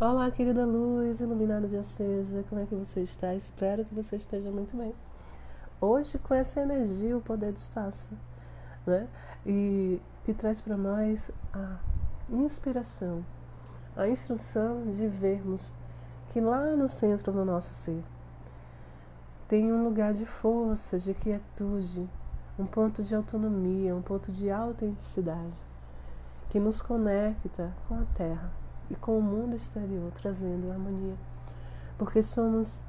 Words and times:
Olá, 0.00 0.28
querida 0.28 0.66
luz, 0.66 1.20
iluminado 1.20 1.68
dia 1.68 1.84
seja, 1.84 2.44
como 2.48 2.60
é 2.60 2.66
que 2.66 2.74
você 2.74 3.02
está? 3.02 3.32
Espero 3.32 3.84
que 3.84 3.94
você 3.94 4.16
esteja 4.16 4.50
muito 4.50 4.76
bem. 4.76 4.92
Hoje, 5.80 6.18
com 6.18 6.34
essa 6.34 6.60
energia, 6.60 7.16
o 7.16 7.20
poder 7.20 7.52
do 7.52 7.58
espaço, 7.58 8.10
né? 8.84 9.06
E 9.46 10.02
que 10.24 10.34
traz 10.34 10.60
para 10.60 10.76
nós 10.76 11.30
a 11.52 11.78
inspiração, 12.28 13.24
a 13.96 14.08
instrução 14.08 14.90
de 14.90 15.06
vermos 15.06 15.70
que 16.30 16.40
lá 16.40 16.74
no 16.74 16.88
centro 16.88 17.30
do 17.30 17.44
nosso 17.44 17.72
ser 17.72 18.02
tem 19.46 19.72
um 19.72 19.84
lugar 19.84 20.12
de 20.12 20.26
força, 20.26 20.98
de 20.98 21.14
quietude, 21.14 22.10
um 22.58 22.66
ponto 22.66 23.00
de 23.00 23.14
autonomia, 23.14 23.94
um 23.94 24.02
ponto 24.02 24.32
de 24.32 24.50
autenticidade 24.50 25.62
que 26.50 26.58
nos 26.58 26.82
conecta 26.82 27.72
com 27.86 27.94
a 27.94 28.04
Terra 28.16 28.63
e 28.90 28.94
com 28.94 29.18
o 29.18 29.22
mundo 29.22 29.56
exterior, 29.56 30.10
trazendo 30.12 30.70
harmonia. 30.70 31.14
Porque 31.98 32.22
somos 32.22 32.82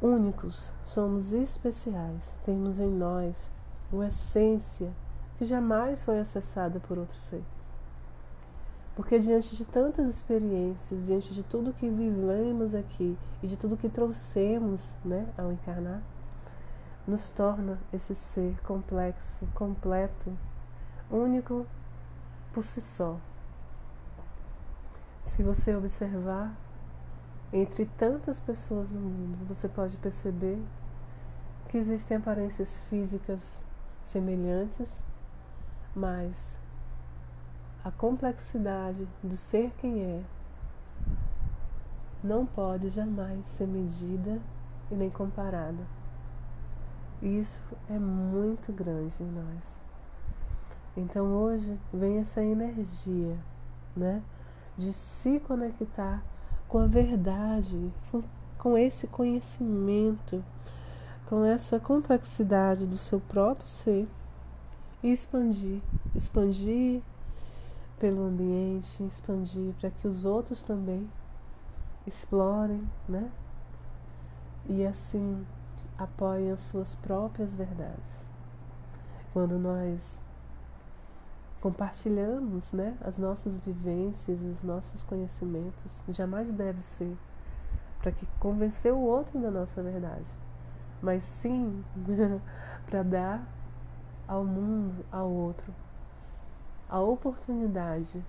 únicos, 0.00 0.72
somos 0.82 1.32
especiais, 1.32 2.28
temos 2.44 2.78
em 2.78 2.90
nós 2.90 3.52
uma 3.92 4.08
essência 4.08 4.90
que 5.36 5.44
jamais 5.44 6.04
foi 6.04 6.18
acessada 6.18 6.80
por 6.80 6.98
outro 6.98 7.16
ser. 7.16 7.42
Porque 8.94 9.18
diante 9.18 9.56
de 9.56 9.64
tantas 9.64 10.08
experiências, 10.08 11.06
diante 11.06 11.32
de 11.32 11.42
tudo 11.42 11.72
que 11.72 11.88
vivemos 11.88 12.74
aqui 12.74 13.16
e 13.42 13.46
de 13.46 13.56
tudo 13.56 13.76
que 13.76 13.88
trouxemos 13.88 14.94
né, 15.04 15.26
ao 15.38 15.52
encarnar, 15.52 16.02
nos 17.06 17.30
torna 17.30 17.78
esse 17.92 18.14
ser 18.14 18.60
complexo, 18.62 19.46
completo, 19.54 20.36
único 21.10 21.66
por 22.52 22.64
si 22.64 22.80
só. 22.80 23.16
Se 25.24 25.42
você 25.42 25.74
observar, 25.74 26.54
entre 27.52 27.86
tantas 27.98 28.40
pessoas 28.40 28.92
no 28.92 29.00
mundo, 29.00 29.46
você 29.46 29.68
pode 29.68 29.96
perceber 29.96 30.62
que 31.68 31.78
existem 31.78 32.16
aparências 32.16 32.78
físicas 32.88 33.62
semelhantes, 34.02 35.04
mas 35.94 36.58
a 37.84 37.90
complexidade 37.90 39.08
do 39.22 39.36
ser 39.36 39.72
quem 39.78 40.02
é 40.02 40.22
não 42.22 42.44
pode 42.44 42.88
jamais 42.90 43.46
ser 43.46 43.66
medida 43.66 44.40
e 44.90 44.94
nem 44.94 45.08
comparada. 45.08 45.82
Isso 47.22 47.62
é 47.88 47.98
muito 47.98 48.72
grande 48.72 49.22
em 49.22 49.30
nós. 49.30 49.80
Então 50.96 51.26
hoje 51.34 51.78
vem 51.92 52.18
essa 52.18 52.42
energia, 52.42 53.36
né, 53.96 54.22
de 54.80 54.94
se 54.94 55.38
conectar 55.40 56.22
com 56.66 56.78
a 56.78 56.86
verdade, 56.86 57.92
com, 58.10 58.22
com 58.56 58.78
esse 58.78 59.06
conhecimento, 59.06 60.42
com 61.26 61.44
essa 61.44 61.78
complexidade 61.78 62.86
do 62.86 62.96
seu 62.96 63.20
próprio 63.20 63.66
ser 63.66 64.08
e 65.02 65.12
expandir, 65.12 65.80
expandir 66.14 67.02
pelo 67.98 68.24
ambiente, 68.24 69.04
expandir 69.04 69.74
para 69.78 69.90
que 69.90 70.08
os 70.08 70.24
outros 70.24 70.62
também 70.62 71.06
explorem, 72.06 72.82
né? 73.06 73.30
E 74.66 74.86
assim 74.86 75.46
apoiem 75.98 76.50
as 76.50 76.60
suas 76.60 76.94
próprias 76.94 77.52
verdades. 77.54 78.28
Quando 79.34 79.58
nós 79.58 80.18
compartilhamos 81.60 82.72
né, 82.72 82.96
as 83.02 83.18
nossas 83.18 83.58
vivências, 83.58 84.42
os 84.42 84.62
nossos 84.62 85.02
conhecimentos, 85.02 86.02
jamais 86.08 86.52
deve 86.52 86.82
ser 86.82 87.16
para 88.00 88.12
que 88.12 88.26
convencer 88.38 88.92
o 88.92 89.00
outro 89.00 89.38
da 89.38 89.50
nossa 89.50 89.82
verdade, 89.82 90.28
mas 91.02 91.22
sim 91.22 91.84
para 92.86 93.02
dar 93.02 93.46
ao 94.26 94.44
mundo, 94.44 95.04
ao 95.12 95.28
outro, 95.28 95.74
a 96.88 96.98
oportunidade 97.00 98.24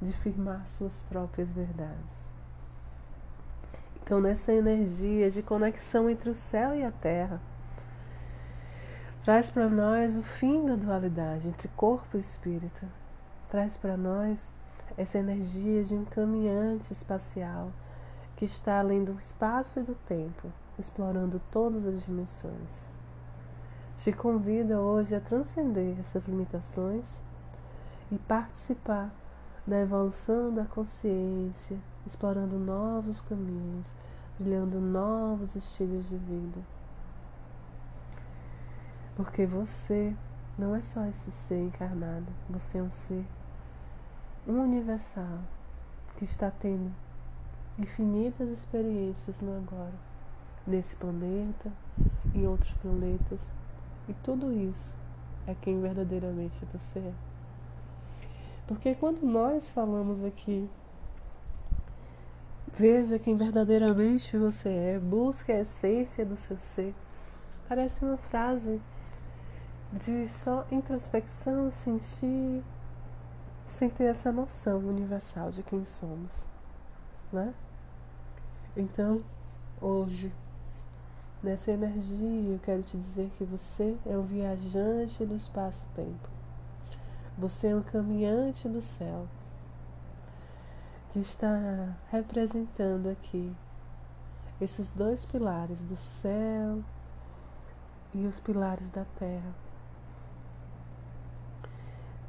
de 0.00 0.12
firmar 0.12 0.66
suas 0.66 1.00
próprias 1.08 1.52
verdades. 1.52 2.28
Então, 4.02 4.20
nessa 4.20 4.52
energia 4.52 5.30
de 5.30 5.42
conexão 5.42 6.08
entre 6.08 6.30
o 6.30 6.34
céu 6.34 6.74
e 6.74 6.84
a 6.84 6.90
terra, 6.90 7.40
traz 9.28 9.50
para 9.50 9.68
nós 9.68 10.16
o 10.16 10.22
fim 10.22 10.64
da 10.64 10.74
dualidade 10.74 11.48
entre 11.48 11.68
corpo 11.76 12.16
e 12.16 12.20
espírito, 12.20 12.86
traz 13.50 13.76
para 13.76 13.94
nós 13.94 14.50
essa 14.96 15.18
energia 15.18 15.84
de 15.84 15.94
um 15.94 16.06
caminhante 16.06 16.94
espacial 16.94 17.70
que 18.36 18.46
está 18.46 18.78
além 18.78 19.04
do 19.04 19.12
espaço 19.18 19.80
e 19.80 19.82
do 19.82 19.94
tempo, 19.94 20.50
explorando 20.78 21.42
todas 21.50 21.84
as 21.84 22.06
dimensões. 22.06 22.88
Te 23.98 24.12
convida 24.12 24.80
hoje 24.80 25.14
a 25.14 25.20
transcender 25.20 26.00
essas 26.00 26.26
limitações 26.26 27.20
e 28.10 28.16
participar 28.16 29.12
da 29.66 29.78
evolução 29.78 30.54
da 30.54 30.64
consciência, 30.64 31.76
explorando 32.06 32.58
novos 32.58 33.20
caminhos, 33.20 33.92
brilhando 34.38 34.80
novos 34.80 35.54
estilos 35.54 36.08
de 36.08 36.16
vida. 36.16 36.78
Porque 39.18 39.44
você 39.44 40.14
não 40.56 40.76
é 40.76 40.80
só 40.80 41.04
esse 41.06 41.32
ser 41.32 41.60
encarnado, 41.60 42.26
você 42.48 42.78
é 42.78 42.82
um 42.84 42.90
ser 42.92 43.26
universal 44.46 45.40
que 46.16 46.22
está 46.22 46.52
tendo 46.52 46.94
infinitas 47.76 48.48
experiências 48.48 49.40
no 49.40 49.56
agora, 49.56 49.92
nesse 50.64 50.94
planeta, 50.94 51.72
em 52.32 52.46
outros 52.46 52.70
planetas, 52.74 53.52
e 54.08 54.14
tudo 54.22 54.52
isso 54.52 54.96
é 55.48 55.54
quem 55.62 55.80
verdadeiramente 55.80 56.64
você 56.72 57.00
é. 57.00 57.12
Porque 58.68 58.94
quando 58.94 59.22
nós 59.22 59.68
falamos 59.68 60.24
aqui, 60.24 60.70
veja 62.72 63.18
quem 63.18 63.34
verdadeiramente 63.34 64.38
você 64.38 64.68
é, 64.68 64.98
busque 65.00 65.50
a 65.50 65.58
essência 65.58 66.24
do 66.24 66.36
seu 66.36 66.56
ser, 66.56 66.94
parece 67.68 68.04
uma 68.04 68.16
frase 68.16 68.80
de 69.92 70.28
só 70.28 70.66
introspecção, 70.70 71.70
sentir, 71.70 72.62
sem 73.66 73.88
ter 73.88 74.04
essa 74.04 74.30
noção 74.30 74.78
universal 74.80 75.50
de 75.50 75.62
quem 75.62 75.84
somos, 75.84 76.46
né? 77.32 77.54
Então, 78.76 79.18
hoje, 79.80 80.30
nessa 81.42 81.72
energia, 81.72 82.52
eu 82.52 82.58
quero 82.62 82.82
te 82.82 82.98
dizer 82.98 83.30
que 83.38 83.44
você 83.44 83.96
é 84.04 84.16
um 84.16 84.22
viajante 84.22 85.24
do 85.24 85.34
espaço-tempo. 85.34 86.28
Você 87.38 87.68
é 87.68 87.76
um 87.76 87.82
caminhante 87.82 88.68
do 88.68 88.82
céu 88.82 89.26
que 91.12 91.18
está 91.20 91.96
representando 92.10 93.08
aqui 93.08 93.56
esses 94.60 94.90
dois 94.90 95.24
pilares 95.24 95.80
do 95.82 95.96
céu 95.96 96.82
e 98.12 98.26
os 98.26 98.38
pilares 98.38 98.90
da 98.90 99.04
terra 99.18 99.67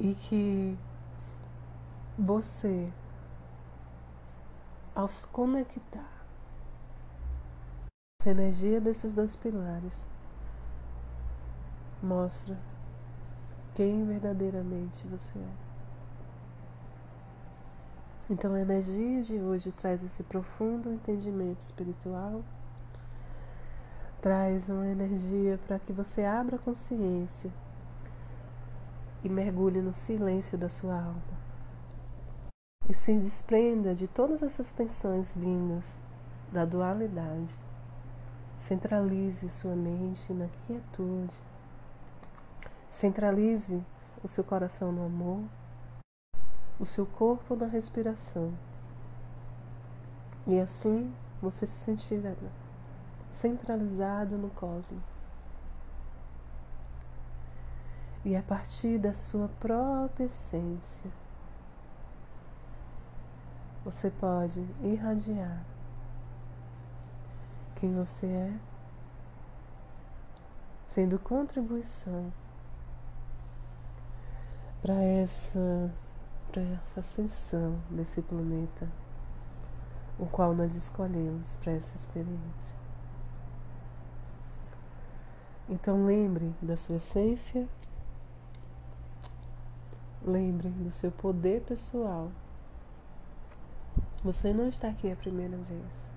e 0.00 0.14
que 0.14 0.78
você, 2.18 2.90
ao 4.94 5.06
se 5.06 5.28
conectar 5.28 6.08
essa 8.18 8.30
energia 8.30 8.80
desses 8.80 9.12
dois 9.12 9.36
pilares, 9.36 10.06
mostra 12.02 12.58
quem 13.74 14.06
verdadeiramente 14.06 15.06
você 15.06 15.38
é. 15.38 15.70
Então 18.30 18.54
a 18.54 18.60
energia 18.60 19.22
de 19.22 19.38
hoje 19.38 19.70
traz 19.72 20.02
esse 20.02 20.22
profundo 20.22 20.90
entendimento 20.90 21.60
espiritual, 21.60 22.42
traz 24.22 24.70
uma 24.70 24.86
energia 24.86 25.58
para 25.66 25.78
que 25.78 25.92
você 25.92 26.24
abra 26.24 26.56
consciência 26.56 27.50
e 29.22 29.28
mergulhe 29.28 29.80
no 29.80 29.92
silêncio 29.92 30.56
da 30.56 30.68
sua 30.68 30.94
alma. 30.94 31.40
E 32.88 32.94
se 32.94 33.16
desprenda 33.18 33.94
de 33.94 34.08
todas 34.08 34.42
essas 34.42 34.72
tensões 34.72 35.32
vindas 35.34 35.84
da 36.50 36.64
dualidade. 36.64 37.54
Centralize 38.56 39.48
sua 39.50 39.76
mente 39.76 40.32
na 40.32 40.48
quietude. 40.66 41.40
Centralize 42.88 43.84
o 44.22 44.28
seu 44.28 44.42
coração 44.42 44.90
no 44.90 45.06
amor, 45.06 45.44
o 46.78 46.84
seu 46.84 47.06
corpo 47.06 47.54
na 47.54 47.66
respiração. 47.66 48.52
E 50.46 50.58
assim 50.58 51.12
você 51.40 51.66
se 51.66 51.84
sentirá 51.84 52.34
centralizado 53.30 54.36
no 54.36 54.50
cosmos. 54.50 55.19
E 58.24 58.36
a 58.36 58.42
partir 58.42 58.98
da 58.98 59.14
sua 59.14 59.48
própria 59.60 60.24
essência, 60.24 61.10
você 63.84 64.10
pode 64.10 64.60
irradiar 64.82 65.64
quem 67.76 67.94
você 67.94 68.26
é, 68.26 68.52
sendo 70.84 71.18
contribuição 71.18 72.30
para 74.82 75.02
essa, 75.02 75.90
essa 76.84 77.00
ascensão 77.00 77.80
desse 77.90 78.20
planeta, 78.20 78.86
o 80.18 80.26
qual 80.26 80.54
nós 80.54 80.74
escolhemos 80.74 81.56
para 81.56 81.72
essa 81.72 81.96
experiência. 81.96 82.76
Então 85.70 86.04
lembre 86.04 86.54
da 86.60 86.76
sua 86.76 86.96
essência, 86.96 87.66
lembre 90.22 90.68
do 90.68 90.90
seu 90.90 91.10
poder 91.10 91.62
pessoal. 91.62 92.30
Você 94.22 94.52
não 94.52 94.68
está 94.68 94.88
aqui 94.88 95.10
a 95.10 95.16
primeira 95.16 95.56
vez. 95.56 96.14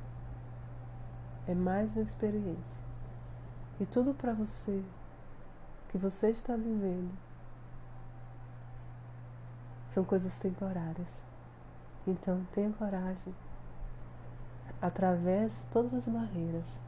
É 1.47 1.53
mais 1.53 1.95
uma 1.95 2.03
experiência. 2.03 2.83
E 3.79 3.85
tudo 3.85 4.13
para 4.13 4.33
você 4.33 4.83
que 5.89 5.97
você 5.97 6.29
está 6.31 6.55
vivendo 6.55 7.11
são 9.87 10.03
coisas 10.03 10.39
temporárias. 10.39 11.23
Então 12.05 12.45
tenha 12.53 12.71
coragem. 12.73 13.33
Atravesse 14.81 15.63
todas 15.71 15.93
as 15.93 16.07
barreiras 16.07 16.81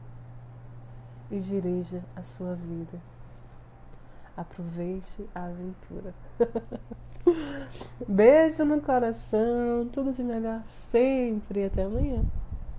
e 1.30 1.38
dirija 1.38 2.02
a 2.14 2.22
sua 2.22 2.54
vida. 2.54 3.00
Aproveite 4.36 5.26
a 5.34 5.44
aventura. 5.44 6.14
Beijo 8.06 8.64
no 8.64 8.80
coração, 8.80 9.88
tudo 9.92 10.12
de 10.12 10.22
melhor 10.22 10.62
sempre 10.66 11.60
e 11.60 11.64
até 11.64 11.84
amanhã. 11.84 12.22